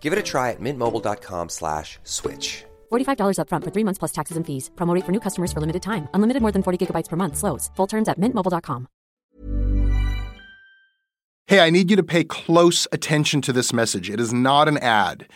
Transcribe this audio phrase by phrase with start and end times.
[0.00, 2.64] Give it a try at mintmobile.com slash switch.
[2.90, 4.70] $45 upfront for three months plus taxes and fees.
[4.76, 6.08] Promote for new customers for limited time.
[6.14, 7.36] Unlimited more than 40 gigabytes per month.
[7.36, 7.70] Slows.
[7.76, 8.88] Full terms at mintmobile.com.
[11.48, 14.10] Hey, I need you to pay close attention to this message.
[14.10, 15.26] It is not an ad.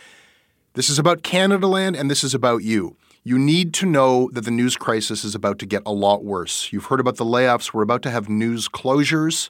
[0.75, 2.95] This is about Canada Land and this is about you.
[3.23, 6.71] You need to know that the news crisis is about to get a lot worse.
[6.71, 7.73] You've heard about the layoffs.
[7.73, 9.49] We're about to have news closures,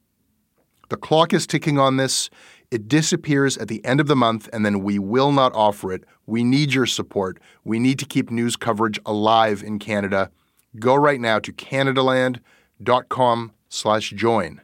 [0.91, 2.29] The clock is ticking on this.
[2.69, 6.03] It disappears at the end of the month, and then we will not offer it.
[6.25, 7.39] We need your support.
[7.63, 10.31] We need to keep news coverage alive in Canada.
[10.77, 14.59] Go right now to canadaland.com slash join.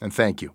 [0.00, 0.54] And thank you.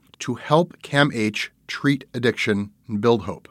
[0.21, 3.47] to help CAMH treat addiction and build hope.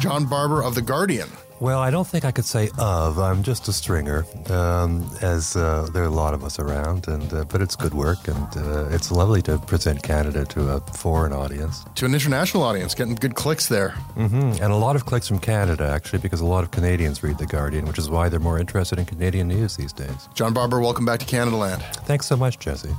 [0.00, 1.28] John Barber of The Guardian.
[1.62, 3.20] Well, I don't think I could say of.
[3.20, 7.32] I'm just a stringer, um, as uh, there are a lot of us around, and
[7.32, 11.32] uh, but it's good work, and uh, it's lovely to present Canada to a foreign
[11.32, 14.60] audience, to an international audience, getting good clicks there, mm-hmm.
[14.60, 17.46] and a lot of clicks from Canada actually, because a lot of Canadians read the
[17.46, 20.28] Guardian, which is why they're more interested in Canadian news these days.
[20.34, 21.80] John Barber, welcome back to Canada Land.
[22.06, 22.90] Thanks so much, Jesse.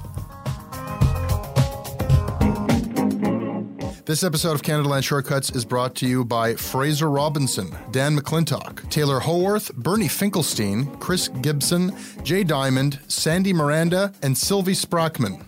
[4.05, 8.89] This episode of Canada Land Shortcuts is brought to you by Fraser Robinson, Dan McClintock,
[8.89, 15.45] Taylor Howarth, Bernie Finkelstein, Chris Gibson, Jay Diamond, Sandy Miranda, and Sylvie Sprachman.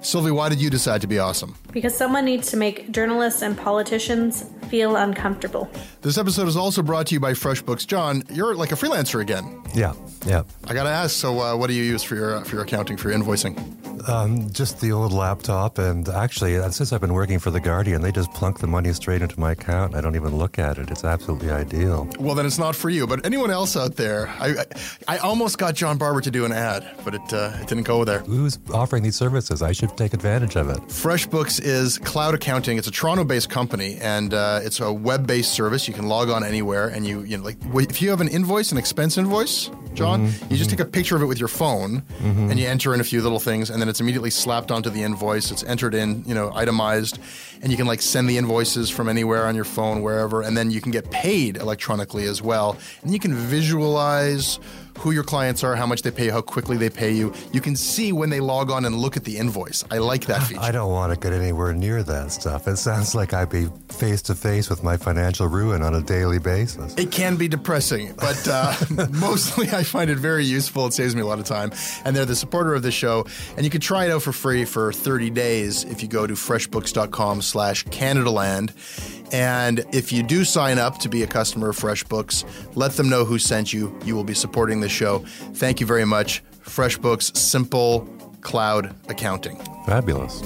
[0.00, 1.54] Sylvie, why did you decide to be awesome?
[1.70, 5.70] Because someone needs to make journalists and politicians feel uncomfortable.
[6.00, 7.86] This episode is also brought to you by FreshBooks.
[7.86, 9.62] John, you're like a freelancer again.
[9.74, 9.92] Yeah,
[10.26, 10.44] yeah.
[10.66, 11.14] I gotta ask.
[11.14, 13.87] So, uh, what do you use for your uh, for your accounting for your invoicing?
[14.06, 18.02] Um, just the old laptop, and actually, uh, since I've been working for the Guardian,
[18.02, 19.94] they just plunk the money straight into my account.
[19.94, 20.90] I don't even look at it.
[20.90, 22.08] It's absolutely ideal.
[22.18, 23.06] Well, then it's not for you.
[23.06, 24.64] But anyone else out there, I I,
[25.08, 28.04] I almost got John Barber to do an ad, but it uh, it didn't go
[28.04, 28.20] there.
[28.20, 29.62] Who's offering these services?
[29.62, 30.78] I should take advantage of it.
[30.88, 32.78] FreshBooks is cloud accounting.
[32.78, 35.88] It's a Toronto-based company, and uh, it's a web-based service.
[35.88, 37.58] You can log on anywhere, and you you know like
[37.90, 40.52] if you have an invoice, an expense invoice, John, mm-hmm.
[40.52, 42.50] you just take a picture of it with your phone, mm-hmm.
[42.50, 45.02] and you enter in a few little things, and then it's immediately slapped onto the
[45.02, 45.50] invoice.
[45.50, 47.18] It's entered in, you know, itemized,
[47.62, 50.70] and you can like send the invoices from anywhere on your phone, wherever, and then
[50.70, 54.58] you can get paid electronically as well, and you can visualize
[54.98, 57.32] who your clients are, how much they pay, how quickly they pay you.
[57.52, 59.84] You can see when they log on and look at the invoice.
[59.90, 60.60] I like that feature.
[60.60, 62.66] I don't want to get anywhere near that stuff.
[62.68, 66.38] It sounds like I'd be face to face with my financial ruin on a daily
[66.38, 66.94] basis.
[66.96, 68.74] It can be depressing, but uh,
[69.10, 70.86] mostly I find it very useful.
[70.86, 71.72] It saves me a lot of time.
[72.04, 73.26] And they're the supporter of the show.
[73.56, 76.34] And you can try it out for free for 30 days if you go to
[76.34, 79.17] freshbooks.com slash CanadaLand.
[79.32, 82.44] And if you do sign up to be a customer of FreshBooks,
[82.76, 83.96] let them know who sent you.
[84.04, 85.20] You will be supporting the show.
[85.54, 86.42] Thank you very much.
[86.64, 88.00] FreshBooks Simple
[88.40, 89.58] Cloud Accounting.
[89.86, 90.42] Fabulous.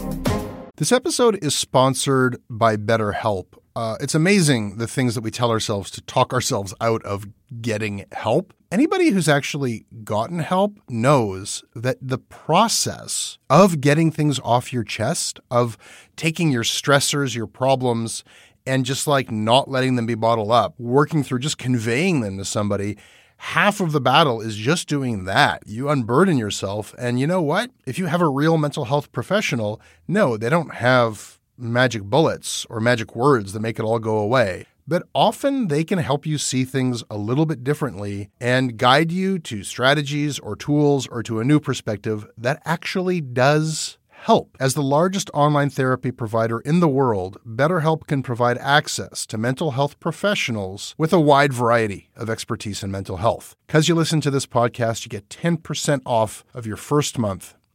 [0.77, 3.47] This episode is sponsored by BetterHelp.
[3.75, 7.27] Uh, it's amazing the things that we tell ourselves to talk ourselves out of
[7.61, 8.53] getting help.
[8.71, 15.41] Anybody who's actually gotten help knows that the process of getting things off your chest,
[15.51, 15.77] of
[16.17, 18.25] taking your stressors, your problems,
[18.67, 22.45] and just like not letting them be bottled up, working through just conveying them to
[22.45, 22.97] somebody
[23.43, 25.65] half of the battle is just doing that.
[25.67, 26.95] You unburden yourself.
[26.97, 27.73] And you know what?
[27.85, 32.79] If you have a real mental health professional, no, they don't have magic bullets or
[32.79, 34.67] magic words that make it all go away.
[34.87, 39.41] But often they can help you see things a little bit differently and guide you
[39.41, 44.57] to strategies or tools or to a new perspective that actually does help.
[44.61, 49.73] As the largest online therapy provider in the world, BetterHelp can provide access to mental
[49.73, 53.57] health professionals with a wide variety of expertise in mental health.
[53.67, 57.55] Because you listen to this podcast, you get 10% off of your first month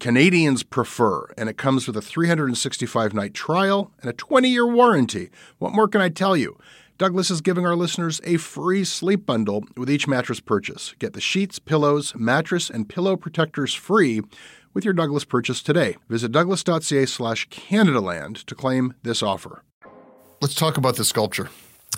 [0.00, 5.30] Canadians prefer, and it comes with a 365 night trial and a 20 year warranty.
[5.58, 6.58] What more can I tell you?
[6.96, 10.94] Douglas is giving our listeners a free sleep bundle with each mattress purchase.
[10.98, 14.22] Get the sheets, pillows, mattress, and pillow protectors free
[14.72, 15.96] with your Douglas purchase today.
[16.08, 19.62] Visit douglas.ca slash Canadaland to claim this offer.
[20.40, 21.48] Let's talk about the sculpture.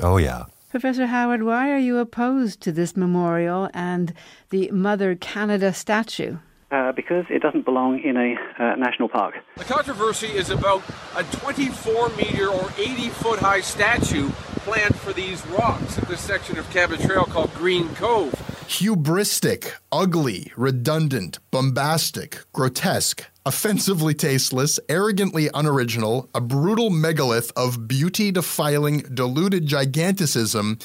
[0.01, 0.45] Oh, yeah.
[0.71, 4.13] Professor Howard, why are you opposed to this memorial and
[4.51, 6.39] the Mother Canada statue?
[6.69, 9.37] Uh, because it doesn't belong in a uh, national park.
[9.57, 10.83] The controversy is about
[11.15, 14.29] a 24 meter or 80 foot high statue
[14.67, 18.33] planned for these rocks at this section of Cabot Trail called Green Cove.
[18.67, 28.99] Hubristic, ugly, redundant, bombastic, grotesque, offensively tasteless, arrogantly unoriginal, a brutal megalith of beauty defiling,
[29.15, 30.81] diluted giganticism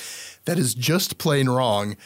[0.45, 1.97] that is just plain wrong.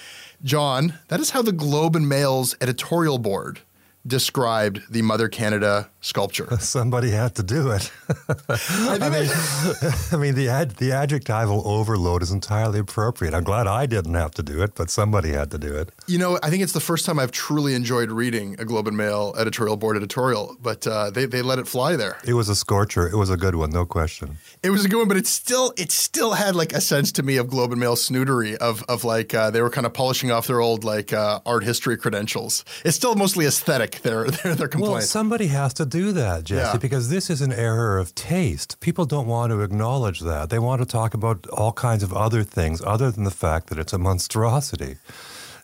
[0.44, 3.62] John, that is how the Globe and Mail's editorial board
[4.06, 6.48] described the Mother Canada sculpture.
[6.60, 7.92] Somebody had to do it.
[8.48, 9.30] I, mean,
[10.12, 13.34] I mean, the ad, the adjectival overload is entirely appropriate.
[13.34, 15.90] I'm glad I didn't have to do it, but somebody had to do it.
[16.06, 18.96] You know, I think it's the first time I've truly enjoyed reading a Globe and
[18.96, 22.18] Mail editorial board editorial, but uh, they, they let it fly there.
[22.24, 23.08] It was a scorcher.
[23.08, 24.38] It was a good one, no question.
[24.62, 27.24] It was a good one, but it still it still had like a sense to
[27.24, 30.32] me of Globe and Mail snootery of of like uh, they were kind of polishing
[30.32, 32.64] off their old like uh, art history credentials.
[32.84, 34.02] It's still mostly aesthetic.
[34.02, 34.94] Their their, their complaint.
[34.94, 36.78] Well, somebody has to do that, Jesse, yeah.
[36.78, 38.80] because this is an error of taste.
[38.82, 40.50] People don't want to acknowledge that.
[40.50, 43.80] They want to talk about all kinds of other things other than the fact that
[43.80, 44.98] it's a monstrosity.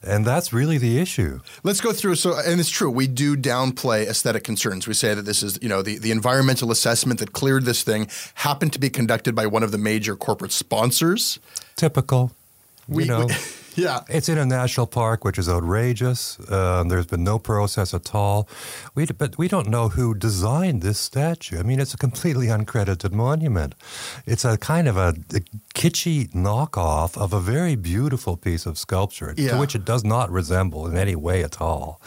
[0.01, 1.41] And that's really the issue.
[1.63, 2.15] Let's go through.
[2.15, 4.87] So, and it's true, we do downplay aesthetic concerns.
[4.87, 8.07] We say that this is, you know, the, the environmental assessment that cleared this thing
[8.35, 11.39] happened to be conducted by one of the major corporate sponsors.
[11.75, 12.31] Typical.
[12.87, 13.25] We, you know.
[13.25, 13.35] We,
[13.75, 14.01] yeah.
[14.09, 16.39] It's in a national park, which is outrageous.
[16.51, 18.47] Um, there's been no process at all.
[18.95, 21.59] We, but we don't know who designed this statue.
[21.59, 23.75] I mean, it's a completely uncredited monument.
[24.25, 25.41] It's a kind of a, a
[25.73, 29.51] kitschy knockoff of a very beautiful piece of sculpture yeah.
[29.51, 32.01] to which it does not resemble in any way at all.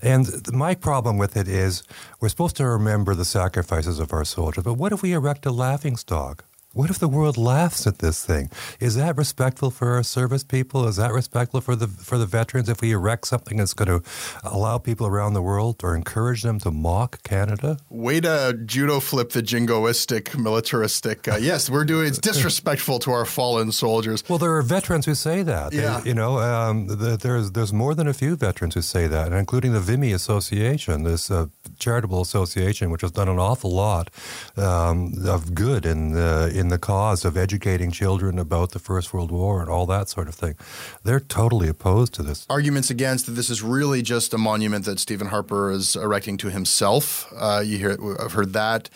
[0.00, 1.82] And my problem with it is
[2.20, 5.52] we're supposed to remember the sacrifices of our soldiers, but what if we erect a
[5.52, 6.44] laughing stock?
[6.74, 8.50] What if the world laughs at this thing?
[8.80, 10.88] Is that respectful for our service people?
[10.88, 14.02] Is that respectful for the for the veterans if we erect something that's going to
[14.42, 17.76] allow people around the world or encourage them to mock Canada?
[17.90, 21.28] Way to judo flip the jingoistic, militaristic.
[21.28, 24.24] Uh, yes, we're doing it's disrespectful to our fallen soldiers.
[24.26, 25.74] Well, there are veterans who say that.
[25.74, 26.00] Yeah.
[26.00, 29.30] They, you know, um, the, there's there's more than a few veterans who say that,
[29.30, 31.48] including the Vimy Association, this uh,
[31.78, 34.08] charitable association, which has done an awful lot
[34.56, 36.12] um, of good in.
[36.12, 40.08] the in the cause of educating children about the First World War and all that
[40.08, 40.54] sort of thing.
[41.04, 42.46] They're totally opposed to this.
[42.50, 46.50] Arguments against that this is really just a monument that Stephen Harper is erecting to
[46.50, 47.32] himself.
[47.36, 48.90] Uh, you hear, I've heard that.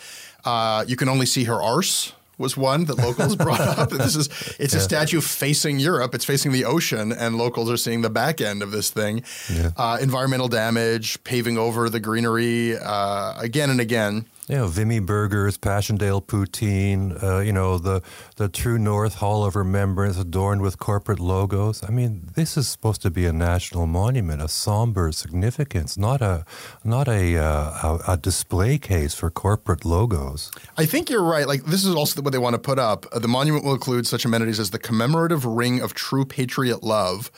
[0.45, 3.89] Uh, you can only see her arse was one that locals brought up.
[3.89, 4.27] This is
[4.59, 4.79] it's yeah.
[4.79, 6.13] a statue facing Europe.
[6.13, 9.23] It's facing the ocean, and locals are seeing the back end of this thing.
[9.51, 9.71] Yeah.
[9.75, 14.25] Uh, environmental damage, paving over the greenery uh, again and again.
[14.47, 18.01] You know, Vimy Burgers, Passchendaele Poutine, uh, you know, the,
[18.37, 21.83] the True North Hall of Remembrance adorned with corporate logos.
[21.83, 26.45] I mean, this is supposed to be a national monument, a somber significance, not a,
[26.85, 30.49] not a, uh, a, a, display case for corporate logos.
[30.77, 31.45] I think you're right.
[31.45, 33.05] Like, this is also what they want to put up.
[33.11, 37.31] Uh, the monument will include such amenities as the commemorative ring of true patriot love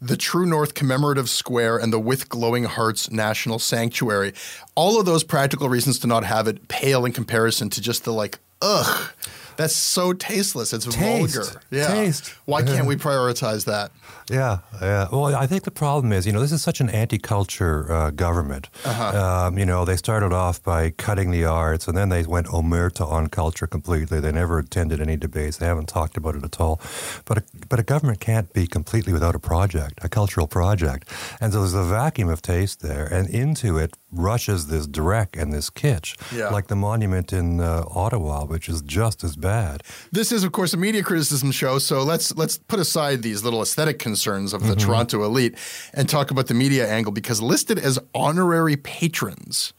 [0.00, 4.32] the True North Commemorative Square, and the With Glowing Hearts National Sanctuary.
[4.74, 8.12] All of those practical reasons to not have it pale in comparison to just the
[8.12, 9.10] like, ugh,
[9.58, 10.72] that's so tasteless.
[10.72, 11.34] It's Taste.
[11.34, 11.60] vulgar.
[11.70, 11.88] Yeah.
[11.88, 12.32] Taste.
[12.46, 13.90] Why can't we prioritize that?
[14.30, 15.08] Yeah, yeah.
[15.10, 18.68] Well, I think the problem is, you know, this is such an anti-culture uh, government.
[18.84, 19.46] Uh-huh.
[19.46, 23.04] Um, you know, they started off by cutting the arts, and then they went omerta
[23.06, 24.20] on culture completely.
[24.20, 25.56] They never attended any debates.
[25.56, 26.80] They haven't talked about it at all.
[27.24, 31.08] But a, but a government can't be completely without a project, a cultural project.
[31.40, 35.52] And so there's a vacuum of taste there, and into it rushes this dreck and
[35.52, 36.48] this kitsch, Yeah.
[36.50, 39.47] like the monument in uh, Ottawa, which is just as bad.
[40.12, 43.60] This is, of course, a media criticism show, so let's let's put aside these little
[43.62, 44.80] aesthetic concerns of the Mhm.
[44.80, 45.54] Toronto elite
[45.94, 49.72] and talk about the media angle because listed as honorary patrons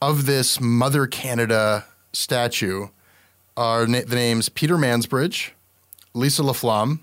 [0.00, 2.88] of this Mother Canada statue
[3.56, 5.50] are na- the names Peter Mansbridge,
[6.14, 6.98] Lisa Laflamme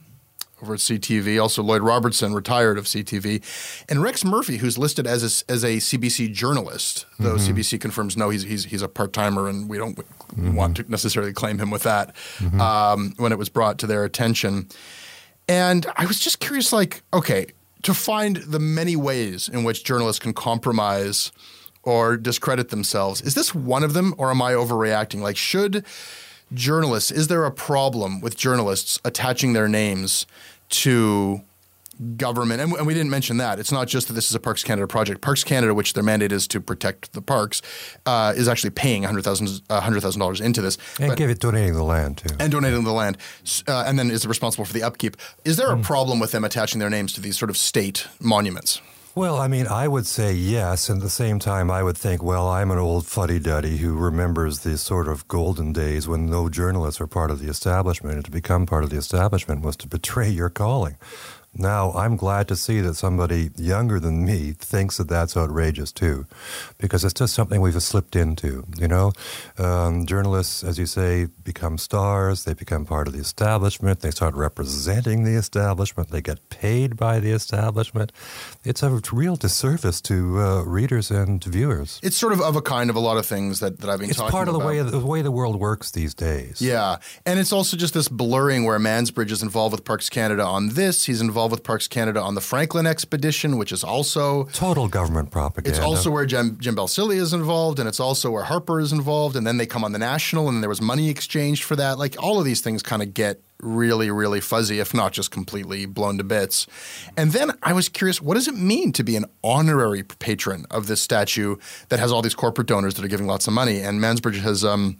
[0.61, 3.41] over at CTV, also Lloyd Robertson, retired of CTV,
[3.89, 7.47] and Rex Murphy, who's listed as a, as a CBC journalist, though Mhm.
[7.53, 9.97] CBC confirms no, he's he's he's a part timer, and we don't
[10.37, 12.15] want to necessarily claim him with that.
[12.59, 14.67] Um, when it was brought to their attention,
[15.47, 17.47] and I was just curious, like, okay,
[17.83, 21.31] to find the many ways in which journalists can compromise
[21.83, 23.21] or discredit themselves.
[23.21, 25.21] Is this one of them, or am I overreacting?
[25.21, 25.83] Like, should
[26.53, 30.25] journalists, is there a problem with journalists attaching their names
[30.71, 31.41] to
[32.17, 32.61] government?
[32.61, 33.59] And, and we didn't mention that.
[33.59, 35.21] It's not just that this is a Parks Canada project.
[35.21, 37.61] Parks Canada, which their mandate is to protect the parks,
[38.05, 40.77] uh, is actually paying $100,000 $100,000 into this.
[40.99, 42.35] And But- give it donating the land, too.
[42.39, 43.17] and donating the land,
[43.67, 45.15] uh, and then is responsible for the upkeep.
[45.45, 48.81] Is there a problem with them attaching their names to these sort of state monuments?
[49.13, 50.87] Well, I mean, I would say yes.
[50.87, 53.93] And at the same time, I would think, well, I'm an old fuddy duddy who
[53.93, 58.15] remembers the sort of golden days when no journalists were part of the establishment.
[58.15, 60.95] And to become part of the establishment was to betray your calling.
[61.53, 66.25] Now, I'm glad to see that somebody younger than me thinks that that's outrageous too,
[66.77, 68.63] because it's just something we've slipped into.
[68.77, 69.11] You know,
[69.57, 72.45] um, journalists, as you say, become stars.
[72.45, 73.99] They become part of the establishment.
[73.99, 76.09] They start representing the establishment.
[76.09, 78.13] They get paid by the establishment.
[78.63, 81.99] It's a real disservice to uh, readers and viewers.
[82.01, 84.09] It's sort of of a kind of a lot of things that, that I've been
[84.09, 84.69] It's part of the about.
[84.69, 86.61] way the way the world works these days.
[86.61, 86.97] Yeah.
[87.25, 91.05] And it's also just this blurring where Mansbridge is involved with Parks Canada on this.
[91.05, 95.69] He's involved with Parks Canada on the Franklin expedition, which is also Total government propaganda.
[95.69, 99.35] It's also where Jim, Jim Balsillie is involved, and it's also where Harper is involved,
[99.35, 101.97] and then they come on the national, and there was money exchanged for that.
[101.97, 105.85] Like all of these things kind of get really, really fuzzy, if not just completely
[105.85, 106.67] blown to bits.
[107.15, 110.87] And then I was curious, what does it mean to be an honorary patron of
[110.87, 111.57] this statue
[111.89, 113.79] that has all these corporate donors that are giving lots of money?
[113.79, 114.97] And Mansbridge has um,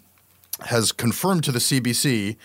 [0.66, 2.38] has confirmed to the CBC.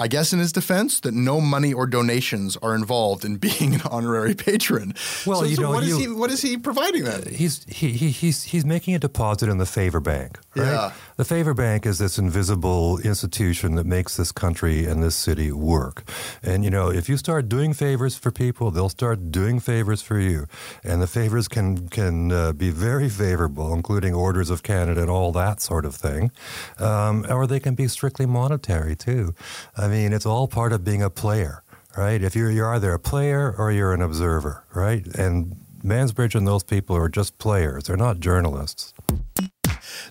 [0.00, 3.82] I guess in his defense, that no money or donations are involved in being an
[3.90, 4.94] honorary patron.
[5.26, 6.08] Well, So- you so know, what is you- he?
[6.08, 7.24] What is he providing then?
[7.30, 10.38] He's he, he he's he's making a deposit in the Favor Bank.
[10.54, 10.66] Right?
[10.66, 10.92] Yeah.
[11.18, 16.08] The Favor Bank is this invisible institution that makes this country and this city work.
[16.44, 20.20] And you know, if you start doing favors for people, they'll start doing favors for
[20.20, 20.46] you.
[20.84, 25.32] And the favors can can uh, be very favorable, including orders of Canada and all
[25.32, 26.30] that sort of thing,
[26.78, 29.34] um, or they can be strictly monetary too.
[29.76, 31.64] I mean, it's all part of being a player.
[31.96, 32.22] Right?
[32.22, 35.04] If you're you're either a player or you're an observer, right?
[35.16, 37.84] And Mansbridge and those people are just players.
[37.84, 38.94] They're not journalists.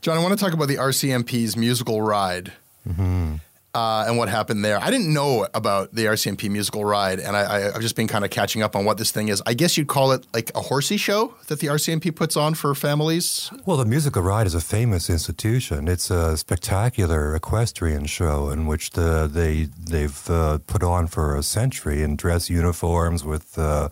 [0.02, 2.54] John, I want to talk about the RCMP's musical ride
[2.88, 3.36] mm-hmm.
[3.78, 4.80] Uh, and what happened there.
[4.82, 8.32] I didn't know about the RCMP musical ride, and I, I've just been kind of
[8.32, 9.40] catching up on what this thing is.
[9.46, 12.74] I guess you'd call it like a horsey show that the RCMP puts on for
[12.74, 13.52] families.
[13.68, 15.88] Well, the Musical Ride is a famous institution.
[15.88, 21.44] It's a spectacular equestrian show in which the, they they've uh, put on for a
[21.44, 23.90] century in dress uniforms with uh,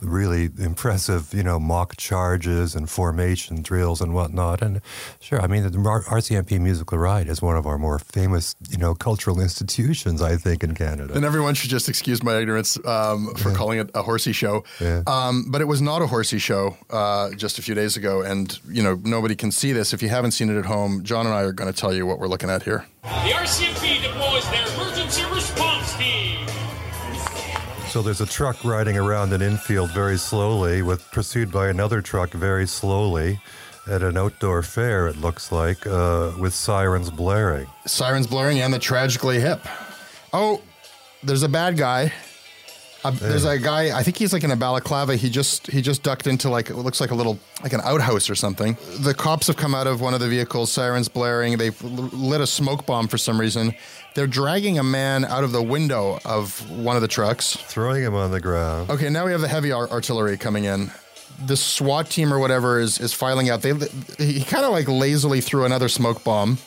[0.00, 4.62] really impressive, you know, mock charges and formation drills and whatnot.
[4.62, 4.80] And
[5.20, 8.96] sure, I mean, the RCMP Musical Ride is one of our more famous, you know,
[8.96, 11.12] cultural institutions, I think, in Canada.
[11.12, 14.64] Then everyone should just excuse my ignorance um, for calling it a horsey show.
[14.80, 15.02] Yeah.
[15.06, 18.58] Um, but it was not a horsey show uh, just a few days ago, and
[18.68, 19.92] you know nobody can see this.
[19.92, 22.06] If you haven't seen it at home, John and I are going to tell you
[22.06, 22.86] what we're looking at here.
[23.02, 26.46] The RCMP deploys their emergency response team.
[27.88, 32.32] So there's a truck riding around an infield very slowly, with pursued by another truck
[32.32, 33.40] very slowly,
[33.88, 37.66] at an outdoor fair, it looks like, uh, with sirens blaring.
[37.86, 39.60] Sirens blaring and the tragically hip.
[40.32, 40.60] Oh,
[41.22, 42.12] there's a bad guy.
[43.04, 43.96] Uh, there's a guy.
[43.96, 45.14] I think he's like in a balaclava.
[45.14, 48.28] He just he just ducked into like it looks like a little like an outhouse
[48.28, 48.76] or something.
[48.98, 51.58] The cops have come out of one of the vehicles, sirens blaring.
[51.58, 53.72] They've lit a smoke bomb for some reason.
[54.14, 58.14] They're dragging a man out of the window of one of the trucks, throwing him
[58.16, 58.90] on the ground.
[58.90, 60.90] Okay, now we have the heavy ar- artillery coming in.
[61.46, 63.62] The SWAT team or whatever is is filing out.
[63.62, 63.72] They
[64.18, 66.58] he kind of like lazily threw another smoke bomb.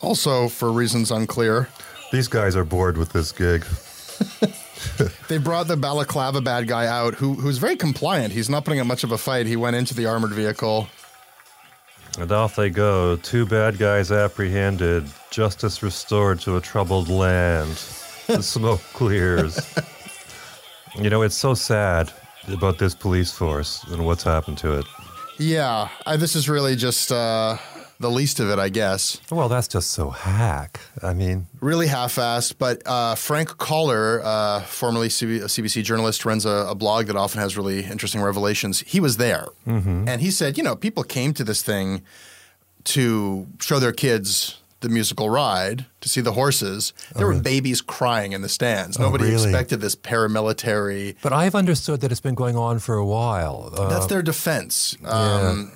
[0.00, 1.68] Also, for reasons unclear,
[2.12, 3.66] These guys are bored with this gig.
[5.28, 8.32] they brought the balaclava bad guy out, who who's very compliant.
[8.32, 9.46] He's not putting up much of a fight.
[9.46, 10.88] He went into the armored vehicle.
[12.18, 13.16] And off they go.
[13.16, 15.04] Two bad guys apprehended.
[15.30, 17.76] Justice restored to a troubled land.
[18.26, 19.60] The smoke clears.
[20.98, 22.10] you know, it's so sad
[22.48, 24.86] about this police force and what's happened to it.
[25.38, 27.58] Yeah, I, this is really just uh,
[28.00, 29.20] the least of it, I guess.
[29.30, 30.80] Well, that's just so hack.
[31.02, 36.46] I mean, Really half-assed, but uh, Frank Koller, uh, formerly CB- a CBC journalist, runs
[36.46, 38.80] a, a blog that often has really interesting revelations.
[38.80, 40.08] He was there, Mhm.
[40.08, 42.02] and he said, you know, people came to this thing
[42.84, 46.92] to show their kids the musical ride, to see the horses.
[47.14, 48.98] There were babies crying in the stands.
[48.98, 49.44] Oh, Nobody really?
[49.50, 51.16] expected this paramilitary.
[51.22, 53.70] but I've understood that it's been going on for a while.
[53.76, 54.96] Uh, That's their defense.
[55.04, 55.72] Um,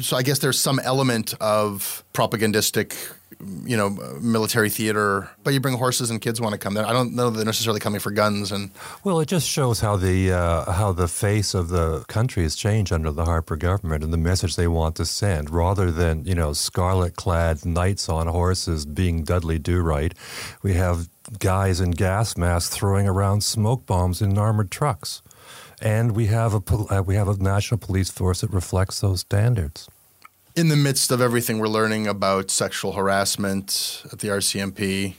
[0.00, 2.94] So I guess there's some element of propagandistic,
[3.64, 5.28] you know, military theater.
[5.44, 6.86] But you bring horses and kids want to come there.
[6.86, 8.50] I don't know that they're necessarily coming for guns.
[8.52, 8.70] And
[9.04, 12.92] Well, it just shows how the uh, how the face of the country has changed
[12.92, 15.50] under the Harper government and the message they want to send.
[15.50, 20.14] Rather than you know scarlet-clad knights on horses being Dudley Do Right,
[20.62, 21.08] we have
[21.38, 25.22] guys in gas masks throwing around smoke bombs in armored trucks,
[25.80, 29.20] and we have a pol- uh, we have a national police force that reflects those
[29.20, 29.88] standards.
[30.56, 35.14] in the midst of everything we're learning about sexual harassment at the RCMP,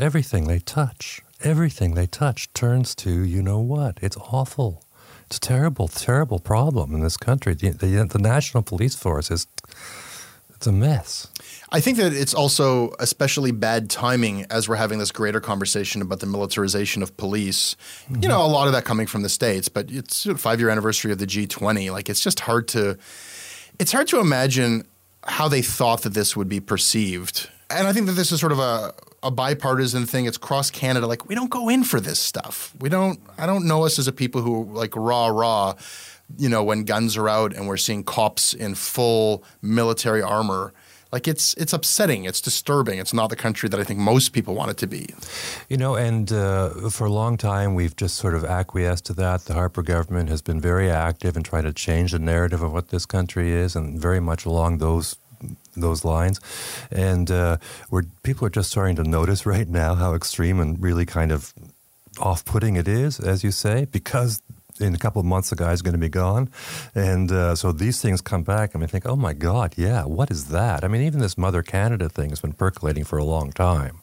[0.00, 3.98] Everything they touch, everything they touch turns to you know what?
[4.02, 4.82] It's awful.
[5.26, 7.54] It's a terrible, terrible problem in this country.
[7.54, 9.46] The, the, the national police force is
[10.62, 11.26] it's a mess.
[11.72, 16.20] I think that it's also especially bad timing as we're having this greater conversation about
[16.20, 17.74] the militarization of police.
[18.08, 20.70] You know, a lot of that coming from the states, but it's a five year
[20.70, 21.90] anniversary of the G20.
[21.90, 22.96] Like, it's just hard to
[23.80, 24.86] it's hard to imagine
[25.24, 27.50] how they thought that this would be perceived.
[27.68, 28.94] And I think that this is sort of a,
[29.24, 30.26] a bipartisan thing.
[30.26, 31.08] It's cross Canada.
[31.08, 32.72] Like, we don't go in for this stuff.
[32.78, 35.74] We don't, I don't know us as a people who like raw, raw,
[36.38, 40.72] you know, when guns are out and we're seeing cops in full military armor.
[41.12, 42.24] Like, it's, it's upsetting.
[42.24, 42.98] It's disturbing.
[42.98, 45.10] It's not the country that I think most people want it to be.
[45.68, 49.44] You know, and uh, for a long time, we've just sort of acquiesced to that.
[49.44, 52.88] The Harper government has been very active in trying to change the narrative of what
[52.88, 55.16] this country is, and very much along those
[55.76, 56.40] those lines.
[56.90, 57.56] And uh,
[57.90, 61.52] we're, people are just starting to notice right now how extreme and really kind of
[62.20, 64.40] off-putting it is, as you say, because
[64.82, 66.50] in a couple of months the guy's going to be gone,
[66.94, 70.30] and uh, so these things come back, and I think, oh my God, yeah, what
[70.30, 70.84] is that?
[70.84, 74.02] I mean, even this Mother Canada thing has been percolating for a long time,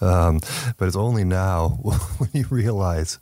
[0.00, 0.40] um,
[0.78, 1.68] but it's only now
[2.18, 3.18] when you realize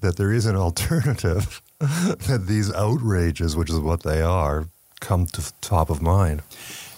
[0.00, 4.66] that there is an alternative that these outrages, which is what they are,
[5.00, 6.42] come to top of mind.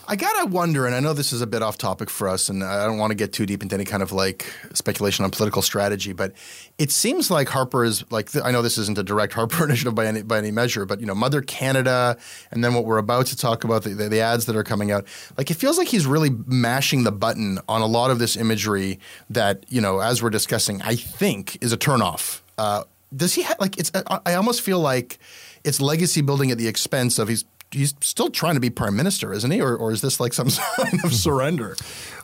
[0.07, 2.63] I gotta wonder, and I know this is a bit off topic for us, and
[2.63, 5.63] I don't want to get too deep into any kind of like speculation on political
[5.63, 6.33] strategy, but
[6.79, 10.07] it seems like Harper is like I know this isn't a direct Harper initiative by
[10.07, 12.17] any by any measure, but you know Mother Canada,
[12.51, 14.91] and then what we're about to talk about the, the, the ads that are coming
[14.91, 15.07] out,
[15.39, 18.99] like it feels like he's really mashing the button on a lot of this imagery
[19.31, 22.41] that you know as we're discussing, I think is a turnoff.
[22.59, 22.85] Uh,
[23.17, 23.91] does he have like it's?
[23.95, 25.19] I, I almost feel like
[25.65, 29.33] it's legacy building at the expense of he's he's still trying to be prime minister,
[29.33, 29.61] isn't he?
[29.61, 31.77] Or, or is this like some sign of surrender?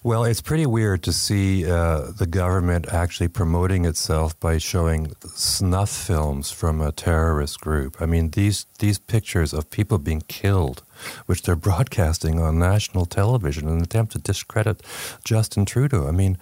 [0.02, 5.90] Well, it's pretty weird to see uh, the government actually promoting itself by showing snuff
[5.90, 8.00] films from a terrorist group.
[8.00, 10.82] I mean, these these pictures of people being killed,
[11.26, 14.82] which they're broadcasting on national television in an attempt to discredit
[15.22, 16.08] Justin Trudeau.
[16.08, 16.38] I mean,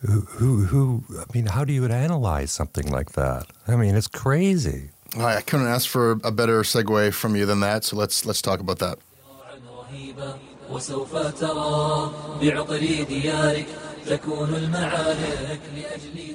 [0.00, 3.46] who, who, who I mean, how do you analyze something like that?
[3.66, 4.90] I mean, it's crazy.
[5.16, 8.26] All right, I couldn't ask for a better segue from you than that, so let's
[8.26, 8.98] let's talk about that.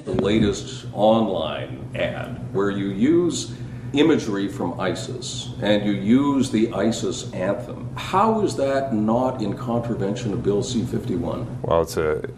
[0.04, 3.52] The latest online ad where you use
[3.92, 7.94] imagery from ISIS and you use the ISIS anthem.
[7.94, 11.60] How is that not in contravention of Bill C 51?
[11.62, 12.28] Well, it's a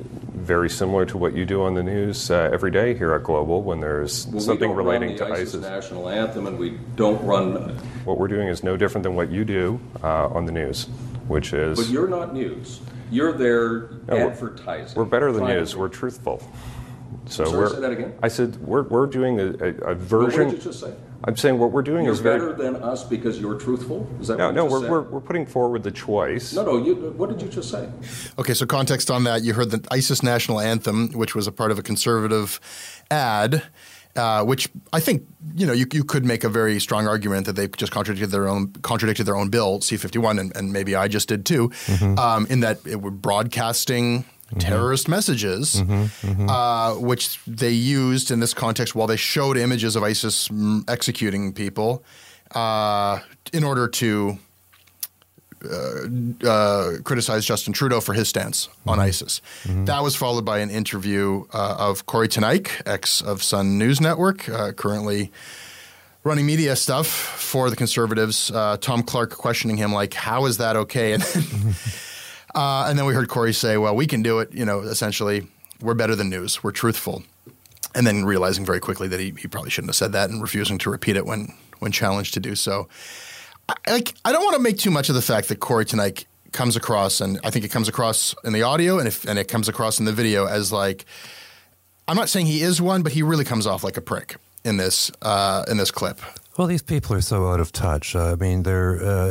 [0.47, 3.63] very similar to what you do on the news uh, every day here at Global
[3.63, 5.61] when there's Well, something we don't relating run the to ISIS, ISIS.
[5.63, 7.77] national anthem, and we don't run.
[8.05, 10.85] What we're doing is no different than what you do uh, on the news,
[11.27, 11.77] which is.
[11.79, 12.81] But you're not news.
[13.11, 14.97] You're there No, advertising.
[14.97, 15.77] We're better than news.
[15.77, 16.41] We're truthful.
[17.29, 17.71] So Sorry, we're.
[17.71, 18.15] say that again?
[18.23, 20.47] I said we're, we're doing a, a, a Well, version.
[20.47, 20.95] What did you just say?
[21.25, 22.39] I'm saying what we're doing You're is very.
[22.39, 24.09] better than us because you're truthful.
[24.21, 24.91] Is that no, what no, you just we're, said?
[24.91, 26.53] we're, we're putting forward the choice.
[26.55, 26.77] No, no.
[26.77, 27.89] You, what did you just say?
[28.39, 29.43] Okay, so context on that.
[29.43, 32.61] You heard the ISIS national anthem, which was a part of a conservative
[33.11, 33.63] ad,
[34.15, 37.57] uh, which I think you know you, you could make a very strong argument that
[37.57, 41.29] they just contradicted their own contradicted their own bill C51, and, and maybe I just
[41.29, 41.73] did too,
[42.19, 44.25] um, in that it were broadcasting.
[44.59, 45.83] Terrorist messages,
[46.49, 50.49] Uh, which they used in this context while they showed images of ISIS
[50.89, 52.03] executing people
[52.55, 53.19] uh,
[53.53, 54.39] in order to
[56.45, 59.41] uh, criticized Justin Trudeau for his stance on ISIS.
[59.87, 64.49] That was followed by an interview uh, of Kory Teneycke, ex of Sun News Network,
[64.49, 65.33] uh, currently
[66.25, 68.51] running media stuff for the Conservatives.
[68.51, 71.75] Uh, Tom Clark questioning him like, "How is that okay?" And then,
[72.57, 75.47] uh, and then we heard Kory say, "Well, we can do it." You know, essentially,
[75.81, 76.65] we're better than news.
[76.65, 77.23] We're truthful.
[77.95, 80.79] And then realizing very quickly that he, he probably shouldn't have said that and refusing
[80.79, 82.89] to repeat it when when challenged to do so.
[83.69, 86.25] I, like, I don't want to make too much of the fact that Kory Teneycke
[86.53, 89.49] comes across, and I think it comes across in the audio, and if and it
[89.49, 91.05] comes across in the video as like,
[92.09, 94.79] I'm not saying he is one, but he really comes off like a prick in
[94.79, 96.21] this uh, in this clip.
[96.57, 98.17] Well, these people are so out of touch.
[98.17, 99.31] I mean, they're uh,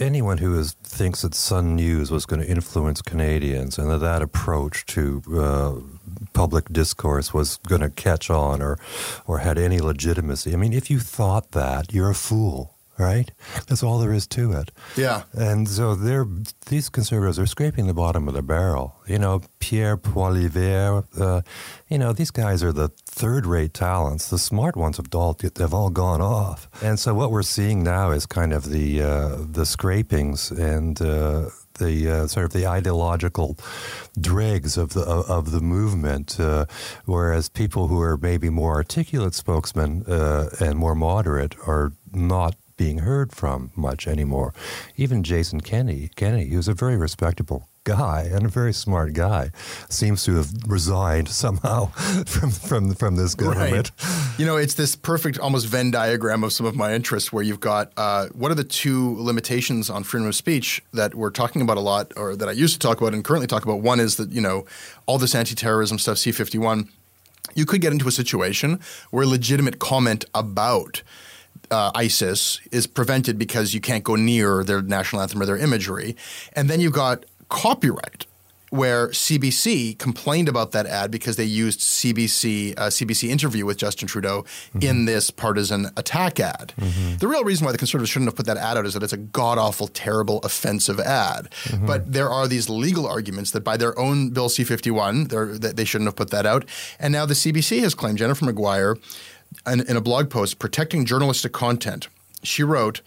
[0.00, 4.22] anyone who is, thinks that Sun News was going to influence Canadians and that that
[4.22, 5.74] approach to uh,
[6.32, 8.78] public discourse was going to catch on or
[9.26, 10.54] or had any legitimacy.
[10.54, 12.73] I mean, if you thought that, you're a fool.
[12.96, 13.32] Right,
[13.66, 14.70] that's all there is to it.
[14.96, 16.26] Yeah, and so they're
[16.66, 18.96] these conservatives are scraping the bottom of the barrel.
[19.08, 21.04] You know, Pierre Poilievre.
[21.20, 21.42] Uh,
[21.88, 24.28] you know, these guys are the third-rate talents.
[24.28, 26.68] The smart ones have all have all gone off.
[26.82, 31.00] And so what we're seeing now is kind of the uh, the scrapings and.
[31.00, 33.58] Uh, the uh, sort of the ideological
[34.20, 36.66] dregs of the of the movement, uh,
[37.04, 42.98] whereas people who are maybe more articulate spokesmen uh, and more moderate are not being
[42.98, 44.52] heard from much anymore.
[44.96, 49.50] Even Jason Kenney, Kenney, who's a very respectable guy and a very smart guy,
[49.88, 51.86] seems to have resigned somehow
[52.26, 53.92] from from from this government.
[54.02, 54.38] Right.
[54.38, 57.60] You know, it's this perfect, almost Venn diagram of some of my interests, where you've
[57.60, 61.76] got uh, what are the two limitations on freedom of speech that we're talking about
[61.76, 63.80] a lot, or that I used to talk about and currently talk about.
[63.80, 64.64] One is that you know
[65.06, 66.88] all this anti-terrorism stuff, C fifty one.
[67.54, 71.02] You could get into a situation where legitimate comment about
[71.74, 76.16] uh, ISIS is prevented because you can't go near their national anthem or their imagery.
[76.52, 78.26] And then you've got copyright,
[78.70, 84.08] where CBC complained about that ad because they used CBC uh, CBC interview with Justin
[84.08, 84.78] Trudeau mm-hmm.
[84.82, 86.72] in this partisan attack ad.
[86.76, 87.18] Mm-hmm.
[87.18, 89.12] The real reason why the Conservatives shouldn't have put that ad out is that it's
[89.12, 91.50] a god awful, terrible, offensive ad.
[91.64, 91.86] Mm-hmm.
[91.86, 95.74] But there are these legal arguments that by their own Bill C fifty one, that
[95.76, 96.64] they shouldn't have put that out.
[96.98, 98.98] And now the CBC has claimed Jennifer McGuire
[99.66, 102.08] in, in a blog post, Protecting Journalistic Content,
[102.42, 103.00] she wrote,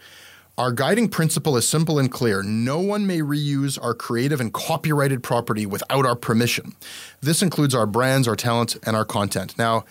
[0.56, 2.42] our guiding principle is simple and clear.
[2.42, 6.74] No one may reuse our creative and copyrighted property without our permission.
[7.20, 9.56] This includes our brands, our talent, and our content.
[9.56, 9.84] Now,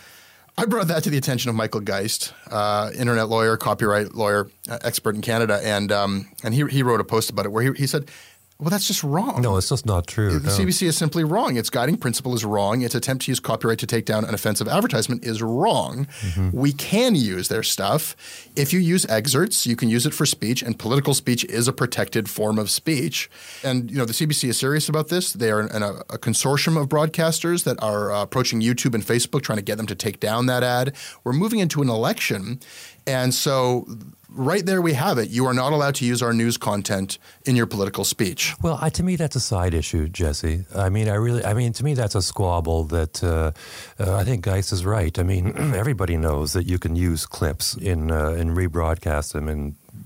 [0.57, 4.79] I brought that to the attention of Michael Geist, uh, internet lawyer, copyright lawyer, uh,
[4.83, 7.71] expert in Canada, and um, and he he wrote a post about it where he,
[7.79, 8.09] he said,
[8.59, 9.43] well, that's just wrong.
[9.43, 10.39] No, it's just not true.
[10.39, 10.51] The no.
[10.51, 11.57] CBC is simply wrong.
[11.57, 12.81] Its guiding principle is wrong.
[12.81, 16.07] Its attempt to use copyright to take down an offensive advertisement is wrong.
[16.21, 16.57] Mm-hmm.
[16.57, 18.15] We can use their stuff.
[18.55, 21.73] If you use excerpts, you can use it for speech, and political speech is a
[21.73, 23.29] protected form of speech.
[23.63, 25.33] And you know the CBC is serious about this.
[25.33, 29.43] They are in a, a consortium of broadcasters that are uh, approaching YouTube and Facebook,
[29.43, 30.95] trying to get them to take down that ad.
[31.23, 32.59] We're moving into an election,
[33.07, 33.87] and so
[34.29, 35.29] right there we have it.
[35.29, 38.53] You are not allowed to use our news content in your political speech.
[38.61, 40.65] Well, I, to me, that's a side issue, Jesse.
[40.75, 43.51] I mean, I really, I mean, to me, that's a squabble that uh,
[43.99, 45.17] uh, I think Geist is right.
[45.17, 49.47] I mean, everybody knows that you can use clips in uh, and rebroadcast them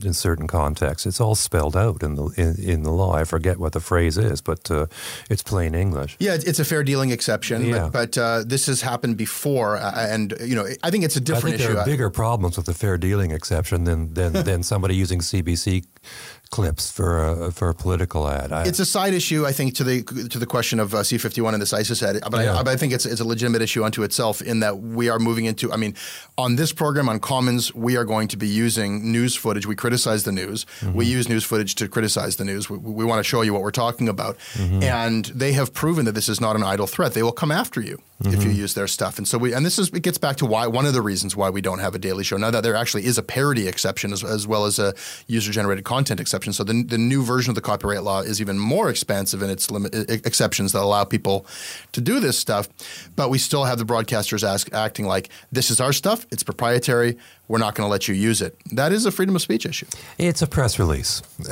[0.04, 1.06] in certain contexts.
[1.06, 3.13] It's all spelled out in the in, in the law.
[3.13, 4.88] I forget what the phrase is, but uh,
[5.30, 6.17] it's plain English.
[6.19, 7.65] Yeah, it's a fair dealing exception.
[7.65, 7.89] Yeah.
[7.91, 11.21] But, but uh, this has happened before, uh, and you know, I think it's a
[11.21, 11.73] different I think issue.
[11.73, 15.86] there are bigger problems with the fair dealing exception than than, than somebody using CBC
[16.52, 18.52] clips for a, for a political ad.
[18.52, 21.54] I, it's a side issue, I think, to the to the question of uh, C51
[21.54, 22.20] and this ISIS ad.
[22.30, 22.56] But, Yeah.
[22.60, 25.18] I, but I think it's it's a legitimate issue unto itself in that we are
[25.18, 25.72] moving into.
[25.72, 25.96] I mean,
[26.38, 29.66] on this program on Commons, we are going to be using news footage.
[29.66, 30.66] We criticize the news.
[30.82, 30.94] Mm-hmm.
[30.94, 32.70] We use news footage to criticize the news.
[32.70, 34.84] We, we want to show you what we're talking about, Mm-hmm.
[34.84, 37.14] and they have proven that this is not an idle threat.
[37.14, 38.56] They will come after you if you Mhm.
[38.56, 39.18] use their stuff.
[39.18, 41.36] And so we and this is it gets back to why one of the reasons
[41.36, 44.14] why we don't have a daily show now that there actually is a parody exception
[44.14, 44.94] as, as well as a
[45.28, 46.40] user generated content exception.
[46.49, 49.69] So the the new version of the copyright law is even more expansive in its
[49.69, 49.93] limit,
[50.25, 51.45] exceptions that allow people
[51.91, 52.67] to do this stuff.
[53.15, 56.25] But we still have the broadcasters ask, acting like this is our stuff.
[56.32, 57.17] It's proprietary.
[57.52, 58.56] We're not going to let you use it.
[58.72, 59.86] That is a freedom of speech issue.
[60.18, 61.22] It's a press release.
[61.40, 61.46] you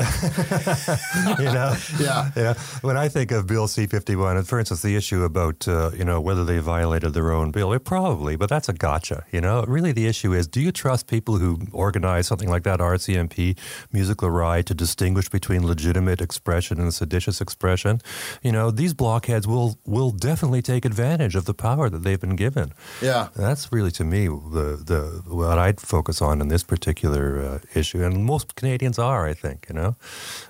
[1.44, 1.76] know?
[2.00, 2.32] Yeah.
[2.38, 2.54] Yeah.
[2.80, 6.22] When I think of Bill C 51, for instance, the issue about, uh, you know,
[6.22, 9.26] whether they violated their own bill, it probably, but that's a gotcha.
[9.34, 12.80] You know, really the issue is do you trust people who organize something like that
[12.80, 13.58] RCMP
[13.92, 18.00] musical ride to distinguish between legitimate expression and seditious expression?
[18.42, 22.38] You know, these blockheads will, will definitely take advantage of the power that they've been
[22.38, 22.72] given.
[23.02, 23.28] Yeah.
[23.36, 28.04] That's really, to me, the, the what I'd focus on in this particular uh, issue,
[28.04, 29.65] and most Canadians are, I think.
[29.69, 29.95] You know,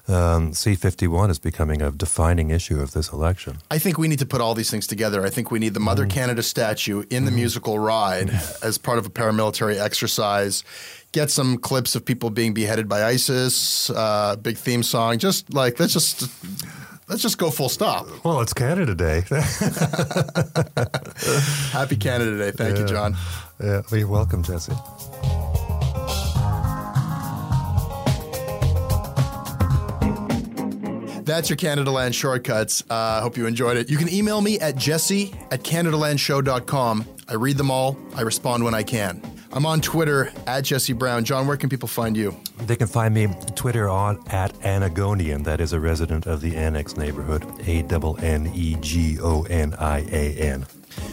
[0.07, 3.57] um, C fifty one is becoming a defining issue of this election.
[3.71, 5.25] I think we need to put all these things together.
[5.25, 8.29] I think we need the Mother Canada statue in the musical ride
[8.63, 10.63] as part of a paramilitary exercise.
[11.11, 13.89] Get some clips of people being beheaded by ISIS.
[13.89, 15.17] Uh, big theme song.
[15.17, 16.29] Just like let's just
[17.09, 18.07] let's just go full stop.
[18.23, 19.23] Well, it's Canada Day.
[21.71, 22.51] Happy Canada Day.
[22.51, 23.17] Thank you, John.
[23.61, 24.71] Yeah, well, you're welcome, Jesse.
[31.23, 32.83] That's your Canada Land shortcuts.
[32.89, 33.87] I uh, hope you enjoyed it.
[33.87, 37.05] You can email me at jesse at CanadaLandShow.com.
[37.27, 37.97] I read them all.
[38.15, 39.21] I respond when I can.
[39.51, 41.25] I'm on Twitter at Jesse Brown.
[41.25, 42.35] John, where can people find you?
[42.61, 45.43] They can find me Twitter on at Anagonian.
[45.43, 47.43] That is a resident of the Annex neighborhood.
[47.67, 50.65] A N N E G O N I A N.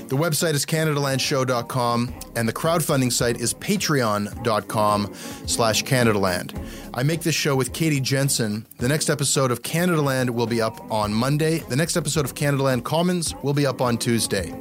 [0.08, 5.14] The website is CanadaLandShow.com, and the crowdfunding site is Patreon.com
[5.46, 6.56] slash CanadaLand.
[6.94, 8.66] I make this show with Katie Jensen.
[8.78, 11.58] The next episode of Canada Land will be up on Monday.
[11.58, 14.54] The next episode of Canada Land Commons will be up on Tuesday.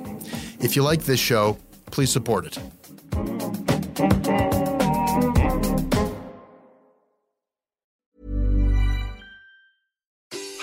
[0.60, 1.58] If you like this show,
[1.92, 2.60] please support it.